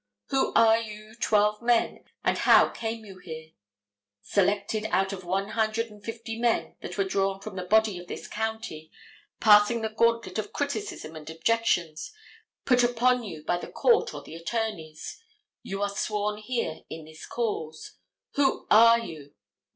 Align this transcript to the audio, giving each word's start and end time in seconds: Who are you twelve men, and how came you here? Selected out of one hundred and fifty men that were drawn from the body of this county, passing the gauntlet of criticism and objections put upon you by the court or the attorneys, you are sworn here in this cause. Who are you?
Who 0.29 0.51
are 0.55 0.79
you 0.79 1.13
twelve 1.13 1.61
men, 1.61 2.05
and 2.23 2.35
how 2.39 2.69
came 2.69 3.05
you 3.05 3.19
here? 3.19 3.51
Selected 4.23 4.85
out 4.89 5.13
of 5.13 5.23
one 5.23 5.49
hundred 5.49 5.91
and 5.91 6.03
fifty 6.03 6.39
men 6.39 6.75
that 6.81 6.97
were 6.97 7.03
drawn 7.03 7.39
from 7.39 7.55
the 7.55 7.65
body 7.65 7.99
of 7.99 8.07
this 8.07 8.27
county, 8.27 8.89
passing 9.39 9.81
the 9.83 9.89
gauntlet 9.89 10.39
of 10.39 10.53
criticism 10.53 11.15
and 11.15 11.29
objections 11.29 12.11
put 12.65 12.83
upon 12.83 13.21
you 13.23 13.43
by 13.43 13.57
the 13.59 13.71
court 13.71 14.15
or 14.15 14.23
the 14.23 14.33
attorneys, 14.35 15.21
you 15.61 15.83
are 15.83 15.89
sworn 15.89 16.39
here 16.39 16.79
in 16.89 17.05
this 17.05 17.27
cause. 17.27 17.93
Who 18.31 18.65
are 18.71 18.97
you? 18.97 19.35